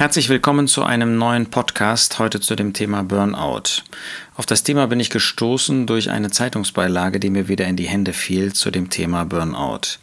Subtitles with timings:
[0.00, 3.82] Herzlich willkommen zu einem neuen Podcast, heute zu dem Thema Burnout.
[4.34, 8.14] Auf das Thema bin ich gestoßen durch eine Zeitungsbeilage, die mir wieder in die Hände
[8.14, 9.98] fiel zu dem Thema Burnout.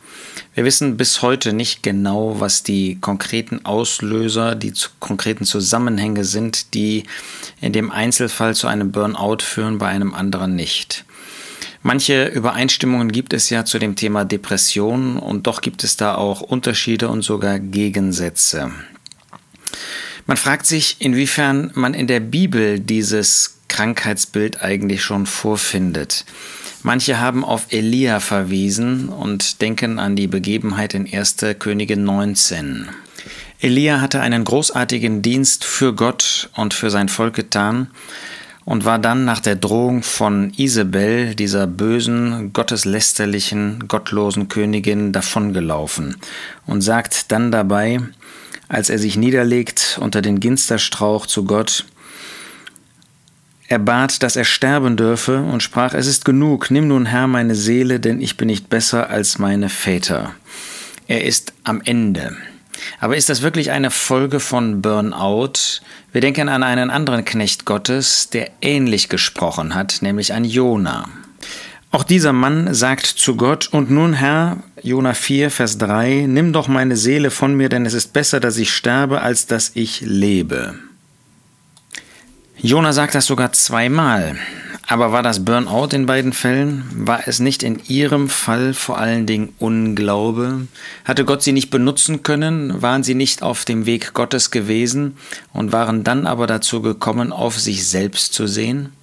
[0.53, 7.05] Wir wissen bis heute nicht genau, was die konkreten Auslöser, die konkreten Zusammenhänge sind, die
[7.59, 11.05] in dem Einzelfall zu einem Burnout führen, bei einem anderen nicht.
[11.81, 16.41] Manche Übereinstimmungen gibt es ja zu dem Thema Depression und doch gibt es da auch
[16.41, 18.71] Unterschiede und sogar Gegensätze.
[20.27, 26.25] Man fragt sich, inwiefern man in der Bibel dieses Krankheitsbild eigentlich schon vorfindet.
[26.83, 31.37] Manche haben auf Elia verwiesen und denken an die Begebenheit in 1.
[31.59, 32.89] Könige 19.
[33.61, 37.87] Elia hatte einen großartigen Dienst für Gott und für sein Volk getan
[38.65, 46.17] und war dann nach der Drohung von Isabel, dieser bösen, gotteslästerlichen, gottlosen Königin, davongelaufen
[46.65, 48.01] und sagt dann dabei,
[48.69, 51.85] als er sich niederlegt unter den Ginsterstrauch zu Gott.
[53.69, 57.55] Er bat, dass er sterben dürfe und sprach, es ist genug, nimm nun Herr meine
[57.55, 60.33] Seele, denn ich bin nicht besser als meine Väter.
[61.07, 62.35] Er ist am Ende.
[62.99, 65.81] Aber ist das wirklich eine Folge von Burnout?
[66.11, 71.09] Wir denken an einen anderen Knecht Gottes, der ähnlich gesprochen hat, nämlich an Jona.
[71.97, 76.67] Auch dieser Mann sagt zu Gott, und nun Herr, Jona 4, Vers 3, nimm doch
[76.67, 80.75] meine Seele von mir, denn es ist besser, dass ich sterbe, als dass ich lebe.
[82.59, 84.35] Jona sagt das sogar zweimal.
[84.85, 86.83] Aber war das Burnout in beiden Fällen?
[86.93, 90.67] War es nicht in ihrem Fall vor allen Dingen Unglaube?
[91.03, 92.79] Hatte Gott sie nicht benutzen können?
[92.79, 95.17] Waren sie nicht auf dem Weg Gottes gewesen
[95.51, 98.93] und waren dann aber dazu gekommen, auf sich selbst zu sehen?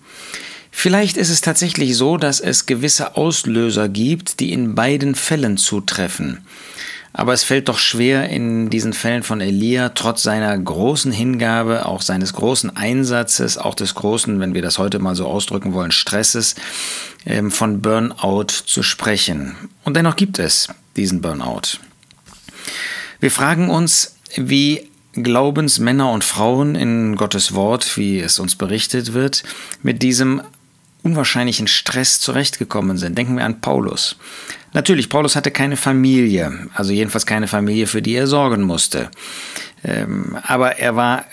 [0.76, 6.44] Vielleicht ist es tatsächlich so, dass es gewisse Auslöser gibt, die in beiden Fällen zutreffen.
[7.14, 12.02] Aber es fällt doch schwer in diesen Fällen von Elia, trotz seiner großen Hingabe, auch
[12.02, 16.56] seines großen Einsatzes, auch des großen, wenn wir das heute mal so ausdrücken wollen, Stresses,
[17.24, 19.54] ähm, von Burnout zu sprechen.
[19.84, 21.78] Und dennoch gibt es diesen Burnout.
[23.20, 29.44] Wir fragen uns, wie Glaubensmänner und Frauen in Gottes Wort, wie es uns berichtet wird,
[29.82, 30.42] mit diesem
[31.04, 33.16] unwahrscheinlichen Stress zurechtgekommen sind.
[33.16, 34.16] Denken wir an Paulus.
[34.72, 39.08] Natürlich, Paulus hatte keine Familie, also jedenfalls keine Familie, für die er sorgen musste.
[39.84, 41.26] Ähm, aber er war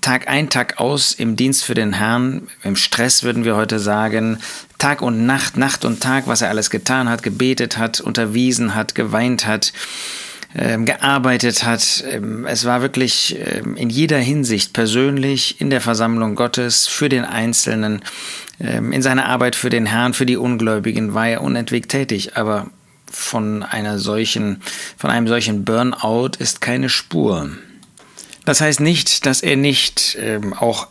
[0.00, 4.38] Tag ein, Tag aus im Dienst für den Herrn, im Stress würden wir heute sagen,
[4.78, 8.94] Tag und Nacht, Nacht und Tag, was er alles getan hat, gebetet hat, unterwiesen hat,
[8.94, 9.72] geweint hat
[10.54, 12.04] ähm, gearbeitet hat.
[12.10, 17.24] Ähm, es war wirklich ähm, in jeder Hinsicht persönlich in der Versammlung Gottes für den
[17.24, 18.02] Einzelnen,
[18.60, 22.68] ähm, in seiner Arbeit für den Herrn, für die Ungläubigen war er unentwegt tätig, aber
[23.10, 24.62] von einer solchen,
[24.96, 27.50] von einem solchen Burnout ist keine Spur.
[28.48, 30.88] Das heißt nicht, dass er nicht ähm, auch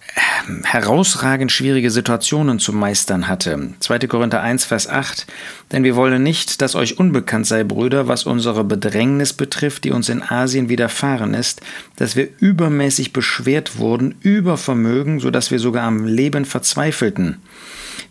[0.47, 3.73] ähm, herausragend schwierige Situationen zu meistern hatte.
[3.79, 3.97] 2.
[4.01, 5.25] Korinther 1, Vers 8.
[5.71, 10.07] Denn wir wollen nicht, dass euch unbekannt sei, Brüder, was unsere Bedrängnis betrifft, die uns
[10.07, 11.61] in Asien widerfahren ist,
[11.95, 17.41] dass wir übermäßig beschwert wurden, über Vermögen, so dass wir sogar am Leben verzweifelten.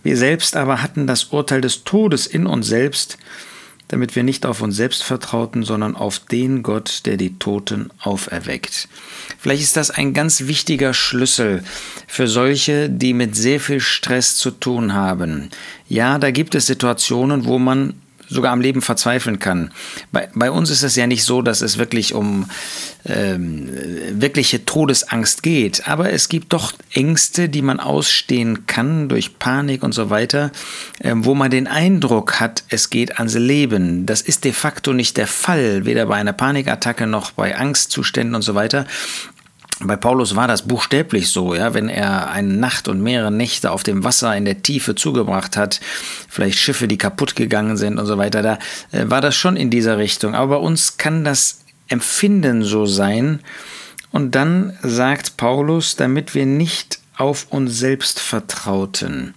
[0.03, 3.17] Wir selbst aber hatten das Urteil des Todes in uns selbst,
[3.89, 8.89] damit wir nicht auf uns selbst vertrauten, sondern auf den Gott, der die Toten auferweckt.
[9.39, 11.63] Vielleicht ist das ein ganz wichtiger Schlüssel
[12.07, 15.51] für solche, die mit sehr viel Stress zu tun haben.
[15.89, 17.95] Ja, da gibt es Situationen, wo man
[18.29, 19.71] sogar am Leben verzweifeln kann.
[20.13, 22.49] Bei, bei uns ist es ja nicht so, dass es wirklich um
[23.05, 23.69] ähm,
[24.11, 29.93] wirkliche Todesangst geht, aber es gibt doch Ängste, die man ausstehen kann durch Panik und
[29.93, 30.51] so weiter,
[31.01, 34.07] äh, wo man den Eindruck hat, es geht ans Leben.
[34.07, 38.43] Das ist de facto nicht der Fall, weder bei einer Panikattacke noch bei Angstzuständen und
[38.43, 38.87] so weiter.
[39.81, 43.83] Bei Paulus war das buchstäblich so, ja, wenn er eine Nacht und mehrere Nächte auf
[43.83, 45.81] dem Wasser in der Tiefe zugebracht hat,
[46.29, 48.59] vielleicht Schiffe, die kaputt gegangen sind und so weiter, da
[48.93, 50.35] äh, war das schon in dieser Richtung.
[50.35, 53.41] Aber bei uns kann das Empfinden so sein.
[54.13, 59.35] Und dann sagt Paulus, damit wir nicht auf uns selbst vertrauten.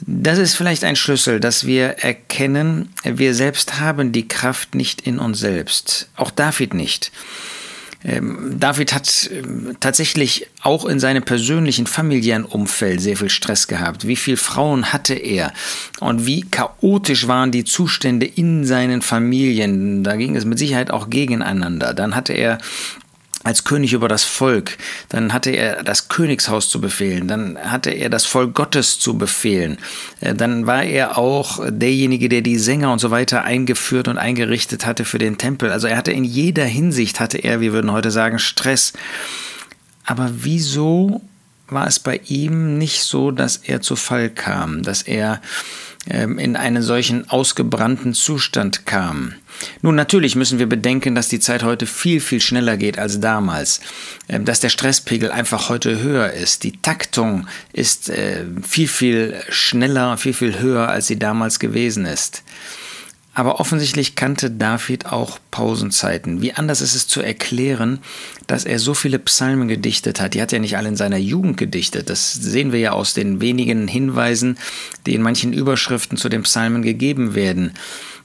[0.00, 5.18] Das ist vielleicht ein Schlüssel, dass wir erkennen, wir selbst haben die Kraft nicht in
[5.18, 6.08] uns selbst.
[6.16, 7.10] Auch David nicht.
[8.04, 14.06] Ähm, David hat ähm, tatsächlich auch in seinem persönlichen familiären Umfeld sehr viel Stress gehabt.
[14.06, 15.52] Wie viele Frauen hatte er
[16.00, 20.04] und wie chaotisch waren die Zustände in seinen Familien.
[20.04, 21.94] Da ging es mit Sicherheit auch gegeneinander.
[21.94, 22.58] Dann hatte er
[23.46, 24.76] als König über das Volk,
[25.08, 29.78] dann hatte er das Königshaus zu befehlen, dann hatte er das Volk Gottes zu befehlen,
[30.20, 34.84] äh, dann war er auch derjenige, der die Sänger und so weiter eingeführt und eingerichtet
[34.84, 35.70] hatte für den Tempel.
[35.70, 38.94] Also er hatte in jeder Hinsicht, hatte er, wir würden heute sagen, Stress.
[40.04, 41.20] Aber wieso
[41.68, 45.40] war es bei ihm nicht so, dass er zu Fall kam, dass er
[46.08, 49.34] ähm, in einen solchen ausgebrannten Zustand kam.
[49.82, 53.80] Nun, natürlich müssen wir bedenken, dass die Zeit heute viel, viel schneller geht als damals,
[54.28, 56.64] ähm, dass der Stresspegel einfach heute höher ist.
[56.64, 62.42] Die Taktung ist äh, viel, viel schneller, viel, viel höher, als sie damals gewesen ist.
[63.36, 66.40] Aber offensichtlich kannte David auch Pausenzeiten.
[66.40, 67.98] Wie anders ist es zu erklären,
[68.46, 70.32] dass er so viele Psalmen gedichtet hat?
[70.32, 72.08] Die hat er nicht alle in seiner Jugend gedichtet.
[72.08, 74.56] Das sehen wir ja aus den wenigen Hinweisen,
[75.04, 77.74] die in manchen Überschriften zu den Psalmen gegeben werden.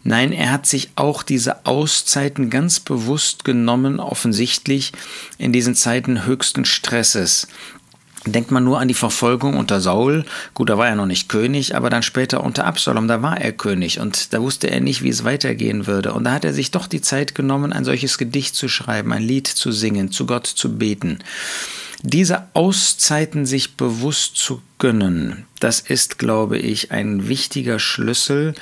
[0.04, 4.94] Nein, er hat sich auch diese Auszeiten ganz bewusst genommen, offensichtlich
[5.38, 7.48] in diesen Zeiten höchsten Stresses.
[8.26, 10.26] Denkt man nur an die Verfolgung unter Saul.
[10.54, 13.52] Gut, da war er noch nicht König, aber dann später unter Absalom, da war er
[13.52, 16.14] König und da wusste er nicht, wie es weitergehen würde.
[16.14, 19.24] Und da hat er sich doch die Zeit genommen, ein solches Gedicht zu schreiben, ein
[19.24, 21.18] Lied zu singen, zu Gott zu beten.
[22.04, 28.56] Diese Auszeiten sich bewusst zu gönnen, das ist, glaube ich, ein wichtiger Schlüssel,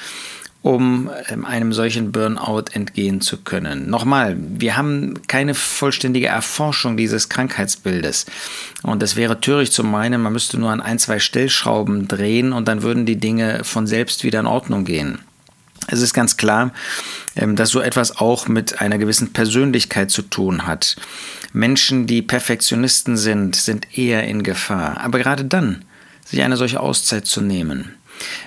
[0.61, 3.89] um ähm, einem solchen Burnout entgehen zu können.
[3.89, 8.25] Nochmal, wir haben keine vollständige Erforschung dieses Krankheitsbildes.
[8.83, 12.67] Und es wäre töricht zu meinen, man müsste nur an ein, zwei Stellschrauben drehen und
[12.67, 15.19] dann würden die Dinge von selbst wieder in Ordnung gehen.
[15.88, 16.71] Es ist ganz klar,
[17.35, 20.97] ähm, dass so etwas auch mit einer gewissen Persönlichkeit zu tun hat.
[21.53, 25.00] Menschen, die Perfektionisten sind, sind eher in Gefahr.
[25.01, 25.85] Aber gerade dann,
[26.25, 27.95] sich eine solche Auszeit zu nehmen,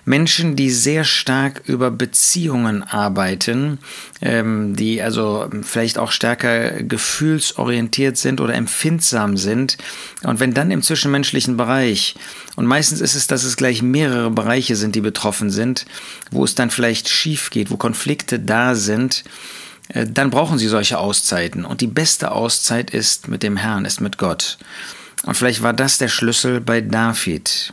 [0.04, 3.78] Menschen, die sehr stark über Beziehungen arbeiten,
[4.20, 9.78] ähm, die also vielleicht auch stärker gefühlsorientiert sind oder empfindsam sind.
[10.22, 12.14] Und wenn dann im zwischenmenschlichen Bereich,
[12.56, 15.86] und meistens ist es, dass es gleich mehrere Bereiche sind, die betroffen sind,
[16.30, 19.24] wo es dann vielleicht schief geht, wo Konflikte da sind,
[19.88, 21.64] äh, dann brauchen sie solche Auszeiten.
[21.64, 24.58] Und die beste Auszeit ist mit dem Herrn, ist mit Gott.
[25.24, 27.72] Und vielleicht war das der Schlüssel bei David.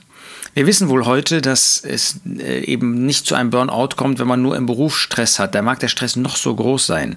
[0.59, 4.41] Wir wissen wohl heute, dass es äh, eben nicht zu einem Burnout kommt, wenn man
[4.41, 5.55] nur im Beruf Stress hat.
[5.55, 7.15] Da mag der Stress noch so groß sein,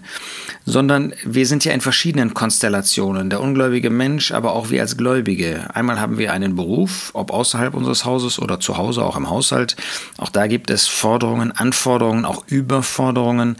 [0.64, 3.30] sondern wir sind ja in verschiedenen Konstellationen.
[3.30, 5.68] Der ungläubige Mensch, aber auch wir als Gläubige.
[5.74, 9.74] Einmal haben wir einen Beruf, ob außerhalb unseres Hauses oder zu Hause, auch im Haushalt.
[10.18, 13.56] Auch da gibt es Forderungen, Anforderungen, auch Überforderungen.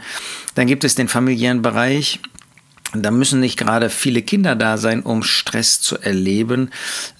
[0.55, 2.21] Dann gibt es den familiären Bereich.
[2.95, 6.69] Da müssen nicht gerade viele Kinder da sein, um Stress zu erleben.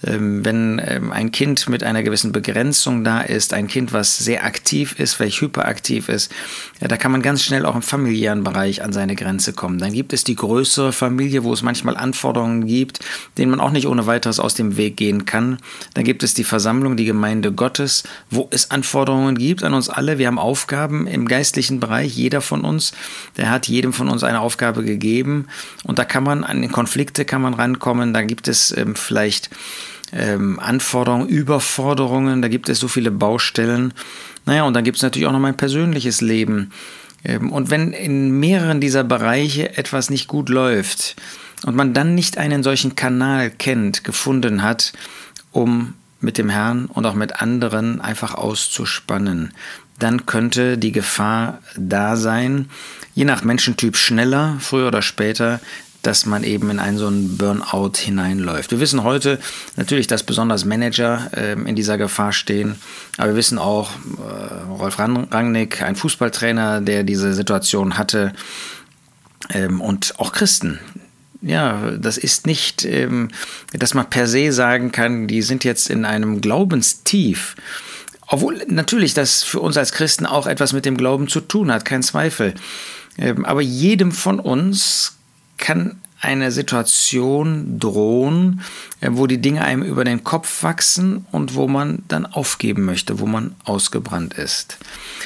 [0.05, 4.43] Ähm, wenn ähm, ein Kind mit einer gewissen Begrenzung da ist, ein Kind, was sehr
[4.45, 6.31] aktiv ist, vielleicht hyperaktiv ist,
[6.79, 9.79] da kann man ganz schnell auch im familiären Bereich an seine Grenze kommen.
[9.79, 12.99] Dann gibt es die größere Familie, wo es manchmal Anforderungen gibt,
[13.37, 15.57] denen man auch nicht ohne weiteres aus dem Weg gehen kann.
[15.95, 20.19] Dann gibt es die Versammlung, die Gemeinde Gottes, wo es Anforderungen gibt an uns alle.
[20.19, 22.91] Wir haben Aufgaben im geistlichen Bereich, jeder von uns,
[23.37, 25.47] der hat jedem von uns eine Aufgabe gegeben.
[25.83, 28.13] Und da kann man an den Konflikte kann man rankommen.
[28.13, 29.49] Da gibt es ähm, vielleicht
[30.11, 32.41] ähm, Anforderungen, Überforderungen.
[32.41, 33.93] Da gibt es so viele Baustellen.
[34.45, 36.71] Naja, und dann gibt es natürlich auch noch mein persönliches Leben.
[37.23, 41.15] Ähm, und wenn in mehreren dieser Bereiche etwas nicht gut läuft
[41.65, 44.93] und man dann nicht einen solchen Kanal kennt, gefunden hat,
[45.51, 49.53] um mit dem Herrn und auch mit anderen einfach auszuspannen,
[50.03, 52.69] dann könnte die Gefahr da sein,
[53.15, 55.61] je nach Menschentyp schneller, früher oder später,
[56.01, 58.71] dass man eben in einen so einen Burnout hineinläuft.
[58.71, 59.39] Wir wissen heute
[59.77, 62.75] natürlich, dass besonders Manager äh, in dieser Gefahr stehen,
[63.17, 68.33] aber wir wissen auch, äh, Rolf Rangnick, ein Fußballtrainer, der diese Situation hatte,
[69.53, 70.79] ähm, und auch Christen,
[71.41, 73.29] ja, das ist nicht, ähm,
[73.73, 77.55] dass man per se sagen kann, die sind jetzt in einem Glaubenstief.
[78.27, 81.85] Obwohl natürlich das für uns als Christen auch etwas mit dem Glauben zu tun hat,
[81.85, 82.53] kein Zweifel.
[83.17, 85.17] Ähm, aber jedem von uns
[85.57, 88.61] kann eine Situation drohen,
[89.01, 93.19] äh, wo die Dinge einem über den Kopf wachsen und wo man dann aufgeben möchte,
[93.19, 94.77] wo man ausgebrannt ist.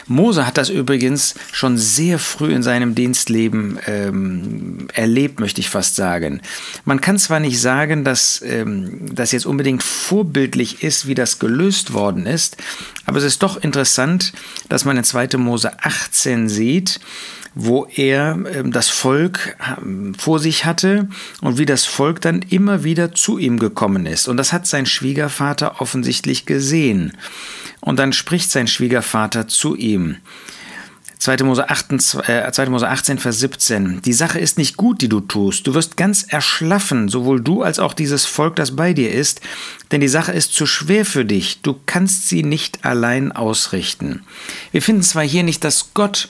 [0.08, 5.96] Mose hat das übrigens schon sehr früh in seinem Dienstleben ähm, erlebt, möchte ich fast
[5.96, 6.42] sagen.
[6.84, 11.94] Man kann zwar nicht sagen, dass ähm, das jetzt unbedingt vorbildlich ist, wie das gelöst
[11.94, 12.58] worden ist,
[13.06, 14.34] aber es ist doch interessant,
[14.68, 15.38] dass man in 2.
[15.38, 17.00] Mose 18 sieht,
[17.60, 20.87] wo er ähm, das Volk ähm, vor sich hatte
[21.42, 24.28] und wie das Volk dann immer wieder zu ihm gekommen ist.
[24.28, 27.14] Und das hat sein Schwiegervater offensichtlich gesehen.
[27.80, 30.18] Und dann spricht sein Schwiegervater zu ihm.
[31.20, 31.44] 2.
[31.44, 32.68] Mose, 18, äh, 2.
[32.68, 34.02] Mose 18, Vers 17.
[34.04, 35.66] Die Sache ist nicht gut, die du tust.
[35.66, 39.42] Du wirst ganz erschlaffen, sowohl du als auch dieses Volk, das bei dir ist,
[39.92, 41.62] denn die Sache ist zu schwer für dich.
[41.62, 44.22] Du kannst sie nicht allein ausrichten.
[44.72, 46.30] Wir finden zwar hier nicht, dass Gott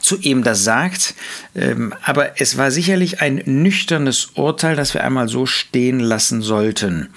[0.00, 1.14] zu ihm das sagt.
[1.54, 7.08] Ähm, aber es war sicherlich ein nüchternes Urteil, das wir einmal so stehen lassen sollten.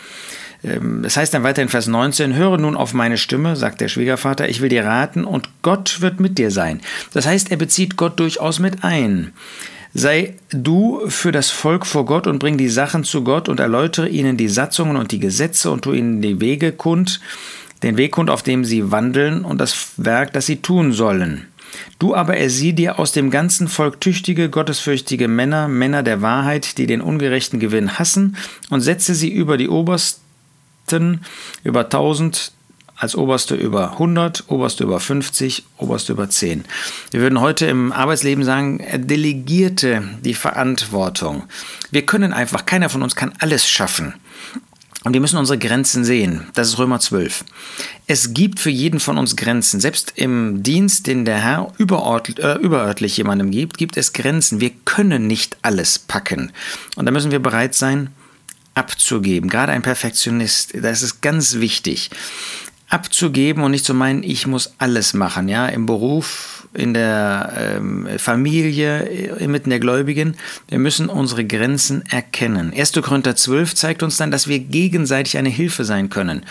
[0.63, 3.87] Ähm, das heißt dann weiter in Vers 19, höre nun auf meine Stimme, sagt der
[3.87, 6.81] Schwiegervater, ich will dir raten und Gott wird mit dir sein.
[7.13, 9.33] Das heißt, er bezieht Gott durchaus mit ein.
[9.93, 14.09] Sei du für das Volk vor Gott und bring die Sachen zu Gott und erläutere
[14.09, 17.21] ihnen die Satzungen und die Gesetze und tu ihnen die Wege kund,
[17.81, 21.47] den Weg kund, auf dem sie wandeln und das Werk, das sie tun sollen.
[21.99, 26.87] Du aber ersieh dir aus dem ganzen Volk tüchtige, gottesfürchtige Männer, Männer der Wahrheit, die
[26.87, 28.37] den ungerechten Gewinn hassen,
[28.69, 31.21] und setze sie über die Obersten,
[31.63, 32.51] über tausend,
[32.97, 36.63] als Oberste über 100, Oberste über 50, Oberste über 10.
[37.11, 41.43] Wir würden heute im Arbeitsleben sagen, er delegierte die Verantwortung.
[41.91, 44.13] Wir können einfach, keiner von uns kann alles schaffen.
[45.05, 46.47] Und wir müssen unsere Grenzen sehen.
[46.55, 47.45] Das ist Römer 12.
[48.07, 49.79] Es gibt für jeden von uns Grenzen.
[49.79, 54.61] Selbst im Dienst, den der Herr überört, äh, überörtlich jemandem gibt, gibt es Grenzen.
[54.61, 56.51] Wir können nicht alles packen.
[56.95, 58.09] Und da müssen wir bereit sein,
[58.73, 59.47] abzugeben.
[59.47, 62.09] Gerade ein Perfektionist, das ist ganz wichtig
[62.95, 68.07] abzugeben und nicht zu meinen, ich muss alles machen, ja, im Beruf, in der ähm,
[68.17, 69.01] Familie,
[69.39, 70.37] inmitten der Gläubigen.
[70.69, 72.73] Wir müssen unsere Grenzen erkennen.
[72.73, 72.93] 1.
[72.93, 76.43] Korinther 12 zeigt uns dann, dass wir gegenseitig eine Hilfe sein können.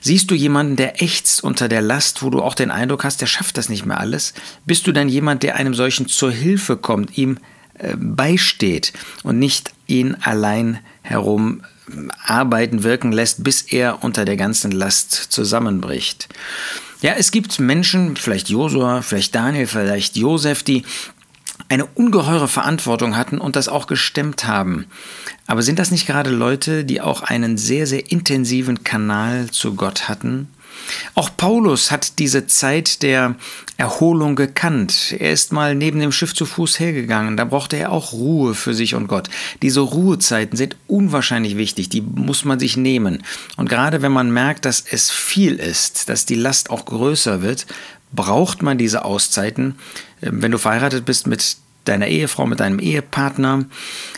[0.00, 3.26] Siehst du jemanden, der ächzt unter der Last, wo du auch den Eindruck hast, der
[3.26, 4.34] schafft das nicht mehr alles?
[4.64, 7.38] Bist du dann jemand, der einem solchen zur Hilfe kommt, ihm
[7.78, 8.92] äh, beisteht
[9.24, 11.62] und nicht ihn allein herum
[12.24, 16.28] arbeiten, wirken lässt, bis er unter der ganzen Last zusammenbricht.
[17.02, 20.84] Ja, es gibt Menschen, vielleicht Josua, vielleicht Daniel, vielleicht Josef, die
[21.68, 24.86] eine ungeheure Verantwortung hatten und das auch gestemmt haben.
[25.46, 30.08] Aber sind das nicht gerade Leute, die auch einen sehr, sehr intensiven Kanal zu Gott
[30.08, 30.48] hatten?
[31.14, 33.36] Auch Paulus hat diese Zeit der
[33.76, 35.14] Erholung gekannt.
[35.18, 37.36] Er ist mal neben dem Schiff zu Fuß hergegangen.
[37.36, 39.28] Da brauchte er auch Ruhe für sich und Gott.
[39.62, 41.88] Diese Ruhezeiten sind unwahrscheinlich wichtig.
[41.88, 43.22] Die muss man sich nehmen.
[43.56, 47.66] Und gerade wenn man merkt, dass es viel ist, dass die Last auch größer wird,
[48.12, 49.76] braucht man diese Auszeiten.
[50.22, 53.64] Ähm, wenn du verheiratet bist mit deiner Ehefrau, mit deinem Ehepartner,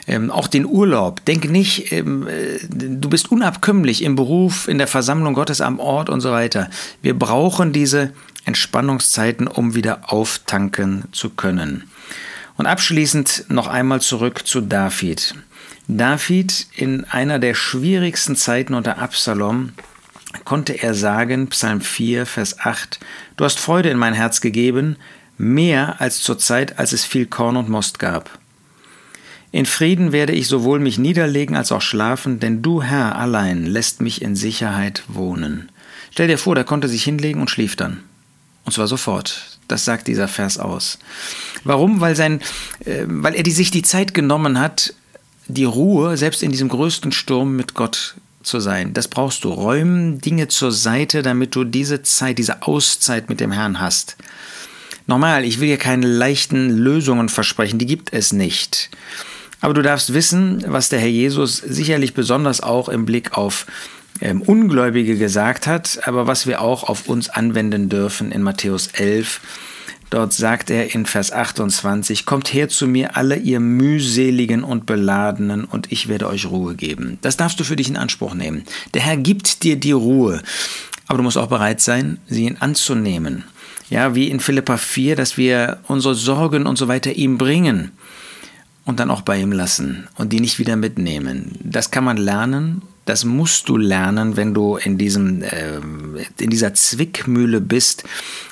[0.07, 1.25] ähm, auch den Urlaub.
[1.25, 6.11] Denk nicht, ähm, äh, du bist unabkömmlich im Beruf, in der Versammlung Gottes am Ort
[6.11, 6.69] und so weiter.
[7.03, 8.13] Wir brauchen diese
[8.45, 11.85] Entspannungszeiten, um wieder auftanken zu können.
[12.57, 15.35] Und abschließend noch einmal zurück zu David.
[15.89, 19.73] David in einer der schwierigsten Zeiten unter Absalom
[20.45, 23.01] konnte er sagen, Psalm 4, Vers 8,
[23.37, 24.97] Du hast Freude in mein Herz gegeben,
[25.39, 28.39] mehr als zur Zeit, als es viel Korn und Most gab.
[29.53, 34.01] In Frieden werde ich sowohl mich niederlegen als auch schlafen, denn du, Herr, allein lässt
[34.01, 35.71] mich in Sicherheit wohnen.
[36.11, 38.01] Stell dir vor, der konnte sich hinlegen und schlief dann.
[38.65, 39.59] Und zwar sofort.
[39.69, 40.99] Das sagt dieser Vers aus.
[41.63, 42.01] Warum?
[42.01, 42.41] Weil, sein,
[42.85, 44.95] äh, weil er die, sich die Zeit genommen hat,
[45.47, 48.93] die Ruhe, selbst in diesem größten Sturm mit Gott zu sein.
[48.93, 49.51] Das brauchst du.
[49.51, 54.17] Räumen Dinge zur Seite, damit du diese Zeit, diese Auszeit mit dem Herrn hast.
[55.07, 58.91] Nochmal, ich will hier keine leichten Lösungen versprechen, die gibt es nicht.
[59.61, 63.67] Aber du darfst wissen, was der Herr Jesus sicherlich besonders auch im Blick auf
[64.21, 69.41] ähm, Ungläubige gesagt hat, aber was wir auch auf uns anwenden dürfen in Matthäus 11.
[70.11, 75.65] Dort sagt er in Vers 28, Kommt her zu mir alle ihr mühseligen und beladenen,
[75.65, 77.19] und ich werde euch Ruhe geben.
[77.23, 78.65] Das darfst du für dich in Anspruch nehmen.
[78.93, 80.43] Der Herr gibt dir die Ruhe,
[81.09, 83.45] aber du musst auch bereit sein, sie anzunehmen.
[83.91, 87.93] Ja, wie in Philippa 4, dass wir unsere Sorgen und so weiter ihm bringen
[88.85, 91.53] und dann auch bei ihm lassen und die nicht wieder mitnehmen.
[91.63, 95.81] Das kann man lernen, das musst du lernen, wenn du in, diesem, äh,
[96.39, 98.05] in dieser Zwickmühle bist,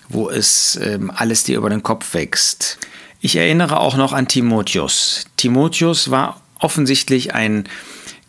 [0.09, 2.79] wo es äh, alles dir über den Kopf wächst.
[3.21, 5.27] Ich erinnere auch noch an Timotheus.
[5.37, 7.65] Timotheus war offensichtlich ein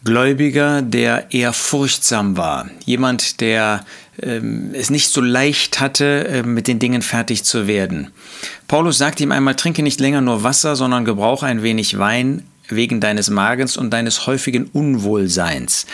[0.03, 2.69] Gläubiger, der eher furchtsam war.
[2.85, 3.85] Jemand, der
[4.21, 8.11] ähm, es nicht so leicht hatte, äh, mit den Dingen fertig zu werden.
[8.67, 12.99] Paulus sagt ihm einmal, trinke nicht länger nur Wasser, sondern gebrauche ein wenig Wein wegen
[12.99, 15.85] deines Magens und deines häufigen Unwohlseins.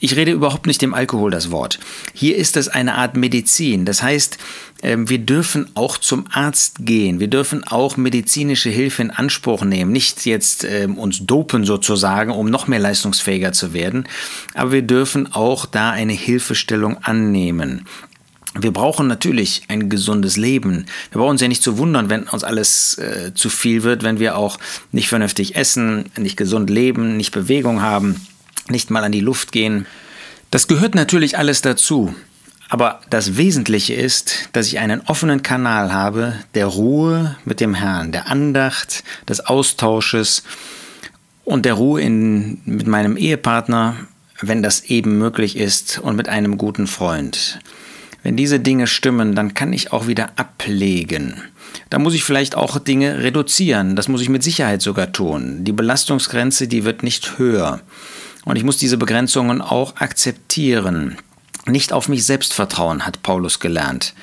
[0.00, 1.80] Ich rede überhaupt nicht dem Alkohol das Wort.
[2.14, 3.84] Hier ist es eine Art Medizin.
[3.84, 4.38] Das heißt,
[4.82, 7.18] ähm, wir dürfen auch zum Arzt gehen.
[7.18, 9.90] Wir dürfen auch medizinische Hilfe in Anspruch nehmen.
[9.90, 14.04] Nicht jetzt ähm, uns dopen sozusagen, um noch mehr leistungsfähiger zu werden,
[14.54, 17.86] aber wir dürfen auch da eine Hilfestellung annehmen.
[18.60, 20.86] Wir brauchen natürlich ein gesundes Leben.
[21.10, 24.18] Wir brauchen uns ja nicht zu wundern, wenn uns alles äh, zu viel wird, wenn
[24.18, 24.58] wir auch
[24.90, 28.26] nicht vernünftig essen, nicht gesund leben, nicht Bewegung haben,
[28.68, 29.86] nicht mal an die Luft gehen.
[30.50, 32.14] Das gehört natürlich alles dazu.
[32.68, 38.12] Aber das Wesentliche ist, dass ich einen offenen Kanal habe der Ruhe mit dem Herrn,
[38.12, 40.42] der Andacht, des Austausches
[41.44, 43.96] und der Ruhe in, mit meinem Ehepartner,
[44.40, 47.58] wenn das eben möglich ist, und mit einem guten Freund.
[48.22, 51.42] Wenn diese Dinge stimmen, dann kann ich auch wieder ablegen.
[51.90, 53.96] Da muss ich vielleicht auch Dinge reduzieren.
[53.96, 55.64] Das muss ich mit Sicherheit sogar tun.
[55.64, 57.80] Die Belastungsgrenze, die wird nicht höher.
[58.44, 61.16] Und ich muss diese Begrenzungen auch akzeptieren.
[61.66, 64.14] Nicht auf mich selbst vertrauen, hat Paulus gelernt.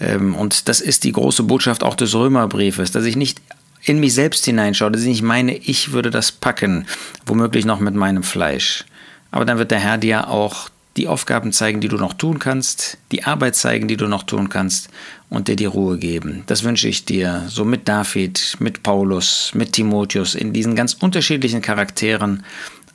[0.00, 3.40] Ähm, und das ist die große Botschaft auch des Römerbriefes, dass ich nicht
[3.82, 6.86] in mich selbst hineinschaue, dass ich nicht meine, ich würde das packen,
[7.26, 8.84] womöglich noch mit meinem Fleisch.
[9.30, 12.98] Aber dann wird der Herr dir auch die Aufgaben zeigen, die du noch tun kannst,
[13.10, 14.88] die Arbeit zeigen, die du noch tun kannst
[15.28, 16.44] und dir die Ruhe geben.
[16.46, 21.62] Das wünsche ich dir, so mit David, mit Paulus, mit Timotheus, in diesen ganz unterschiedlichen
[21.62, 22.44] Charakteren,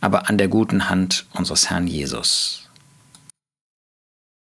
[0.01, 2.68] aber an der guten Hand unseres Herrn Jesus.